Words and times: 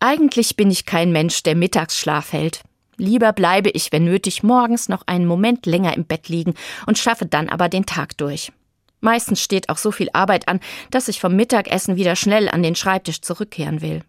Eigentlich 0.00 0.56
bin 0.56 0.70
ich 0.70 0.86
kein 0.86 1.12
Mensch, 1.12 1.42
der 1.42 1.56
Mittagsschlaf 1.56 2.32
hält. 2.32 2.62
Lieber 2.96 3.32
bleibe 3.32 3.70
ich, 3.70 3.92
wenn 3.92 4.04
nötig, 4.04 4.42
morgens 4.42 4.88
noch 4.88 5.02
einen 5.06 5.26
Moment 5.26 5.66
länger 5.66 5.96
im 5.96 6.04
Bett 6.04 6.28
liegen 6.28 6.54
und 6.86 6.98
schaffe 6.98 7.26
dann 7.26 7.48
aber 7.48 7.68
den 7.68 7.86
Tag 7.86 8.16
durch. 8.16 8.52
Meistens 9.00 9.40
steht 9.40 9.68
auch 9.68 9.76
so 9.76 9.92
viel 9.92 10.10
Arbeit 10.12 10.48
an, 10.48 10.60
dass 10.90 11.08
ich 11.08 11.20
vom 11.20 11.36
Mittagessen 11.36 11.96
wieder 11.96 12.16
schnell 12.16 12.48
an 12.48 12.62
den 12.62 12.74
Schreibtisch 12.74 13.20
zurückkehren 13.20 13.80
will. 13.80 14.02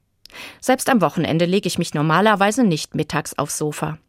Selbst 0.59 0.89
am 0.89 1.01
Wochenende 1.01 1.45
lege 1.45 1.67
ich 1.67 1.77
mich 1.77 1.93
normalerweise 1.93 2.63
nicht 2.63 2.95
mittags 2.95 3.37
aufs 3.37 3.57
Sofa. 3.57 3.99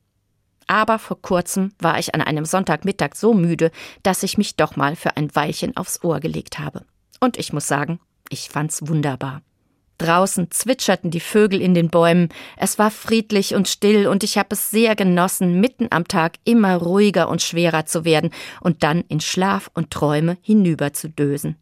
Aber 0.66 0.98
vor 0.98 1.20
kurzem 1.20 1.72
war 1.78 1.98
ich 1.98 2.14
an 2.14 2.22
einem 2.22 2.44
Sonntagmittag 2.44 3.14
so 3.14 3.34
müde, 3.34 3.70
dass 4.02 4.22
ich 4.22 4.38
mich 4.38 4.56
doch 4.56 4.76
mal 4.76 4.96
für 4.96 5.16
ein 5.16 5.34
Weilchen 5.34 5.76
aufs 5.76 6.02
Ohr 6.04 6.20
gelegt 6.20 6.58
habe. 6.58 6.84
Und 7.20 7.38
ich 7.38 7.52
muss 7.52 7.66
sagen, 7.66 8.00
ich 8.28 8.48
fand's 8.48 8.86
wunderbar. 8.86 9.42
Draußen 10.00 10.50
zwitscherten 10.50 11.10
die 11.10 11.20
Vögel 11.20 11.60
in 11.60 11.74
den 11.74 11.90
Bäumen, 11.90 12.30
es 12.56 12.78
war 12.78 12.90
friedlich 12.90 13.54
und 13.54 13.68
still, 13.68 14.06
und 14.06 14.24
ich 14.24 14.38
habe 14.38 14.48
es 14.52 14.70
sehr 14.70 14.96
genossen, 14.96 15.60
mitten 15.60 15.88
am 15.90 16.08
Tag 16.08 16.36
immer 16.44 16.76
ruhiger 16.76 17.28
und 17.28 17.42
schwerer 17.42 17.84
zu 17.84 18.06
werden 18.06 18.30
und 18.62 18.82
dann 18.82 19.04
in 19.08 19.20
Schlaf 19.20 19.70
und 19.74 19.90
Träume 19.90 20.38
hinüber 20.40 20.94
zu 20.94 21.10
dösen. 21.10 21.56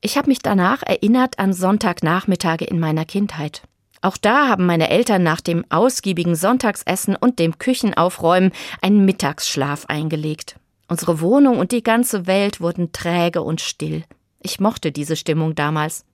Ich 0.00 0.16
habe 0.18 0.28
mich 0.28 0.40
danach 0.40 0.82
erinnert 0.82 1.38
an 1.38 1.52
Sonntagnachmittage 1.52 2.64
in 2.64 2.80
meiner 2.80 3.04
Kindheit. 3.04 3.62
Auch 4.02 4.16
da 4.16 4.48
haben 4.48 4.66
meine 4.66 4.90
Eltern 4.90 5.22
nach 5.22 5.40
dem 5.40 5.64
ausgiebigen 5.68 6.34
Sonntagsessen 6.34 7.14
und 7.14 7.38
dem 7.38 7.58
Küchenaufräumen 7.58 8.50
einen 8.82 9.04
Mittagsschlaf 9.04 9.86
eingelegt. 9.86 10.56
Unsere 10.88 11.20
Wohnung 11.20 11.58
und 11.58 11.70
die 11.70 11.84
ganze 11.84 12.26
Welt 12.26 12.60
wurden 12.60 12.90
träge 12.90 13.42
und 13.42 13.60
still. 13.60 14.02
Ich 14.40 14.58
mochte 14.58 14.90
diese 14.90 15.14
Stimmung 15.14 15.54
damals. 15.54 16.04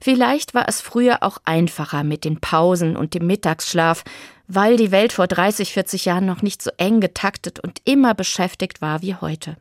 Vielleicht 0.00 0.54
war 0.54 0.68
es 0.68 0.80
früher 0.80 1.22
auch 1.22 1.38
einfacher 1.44 2.04
mit 2.04 2.24
den 2.24 2.40
Pausen 2.40 2.96
und 2.96 3.14
dem 3.14 3.26
Mittagsschlaf, 3.26 4.04
weil 4.48 4.76
die 4.76 4.90
Welt 4.90 5.12
vor 5.12 5.26
30, 5.26 5.72
40 5.72 6.04
Jahren 6.04 6.26
noch 6.26 6.42
nicht 6.42 6.62
so 6.62 6.70
eng 6.76 7.00
getaktet 7.00 7.60
und 7.60 7.80
immer 7.84 8.14
beschäftigt 8.14 8.80
war 8.80 9.02
wie 9.02 9.14
heute. 9.14 9.56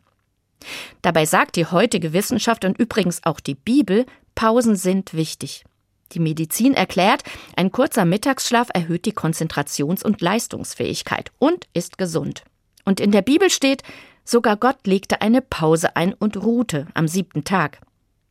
Dabei 1.01 1.25
sagt 1.25 1.55
die 1.55 1.65
heutige 1.65 2.13
Wissenschaft 2.13 2.65
und 2.65 2.77
übrigens 2.79 3.21
auch 3.23 3.39
die 3.39 3.55
Bibel, 3.55 4.05
Pausen 4.35 4.75
sind 4.75 5.13
wichtig. 5.13 5.63
Die 6.11 6.19
Medizin 6.19 6.73
erklärt, 6.73 7.23
ein 7.55 7.71
kurzer 7.71 8.05
Mittagsschlaf 8.05 8.69
erhöht 8.73 9.05
die 9.05 9.13
Konzentrations- 9.13 10.03
und 10.03 10.21
Leistungsfähigkeit 10.21 11.31
und 11.39 11.67
ist 11.73 11.97
gesund. 11.97 12.43
Und 12.83 12.99
in 12.99 13.11
der 13.11 13.23
Bibel 13.23 13.49
steht, 13.49 13.83
sogar 14.23 14.55
Gott 14.57 14.85
legte 14.85 15.21
eine 15.21 15.41
Pause 15.41 15.95
ein 15.95 16.13
und 16.13 16.37
ruhte 16.37 16.87
am 16.93 17.07
siebten 17.07 17.43
Tag. 17.43 17.79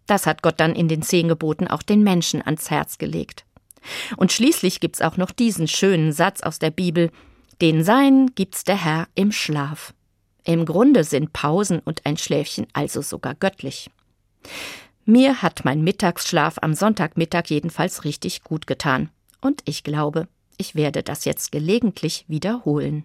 Das 0.06 0.27
hat 0.27 0.42
Gott 0.42 0.60
dann 0.60 0.74
in 0.74 0.88
den 0.88 1.02
zehn 1.02 1.28
Geboten 1.28 1.66
auch 1.66 1.83
den 1.83 2.02
Menschen 2.02 2.42
ans 2.42 2.70
Herz 2.70 2.98
gelegt. 2.98 3.44
Und 4.16 4.33
schließlich 4.33 4.80
gibt's 4.80 5.02
auch 5.02 5.16
noch 5.16 5.30
diesen 5.30 5.69
schönen 5.69 6.12
Satz 6.12 6.42
aus 6.42 6.58
der 6.58 6.70
Bibel, 6.70 7.11
den 7.61 7.84
Sein 7.84 8.30
gibt's 8.34 8.64
der 8.64 8.83
Herr 8.83 9.08
im 9.14 9.33
Schlaf. 9.33 9.94
Im 10.44 10.66
Grunde 10.66 11.05
sind 11.05 11.33
Pausen 11.33 11.78
und 11.78 12.05
ein 12.05 12.16
Schläfchen 12.16 12.66
also 12.72 13.00
sogar 13.00 13.34
göttlich. 13.34 13.91
Mir 15.06 15.42
hat 15.42 15.64
mein 15.64 15.83
Mittagsschlaf 15.83 16.58
am 16.61 16.74
Sonntagmittag 16.74 17.44
jedenfalls 17.48 18.05
richtig 18.05 18.42
gut 18.42 18.66
getan. 18.66 19.11
Und 19.41 19.62
ich 19.66 19.84
glaube, 19.84 20.28
ich 20.56 20.74
werde 20.74 21.02
das 21.02 21.24
jetzt 21.24 21.52
gelegentlich 21.52 22.24
wiederholen. 22.28 23.05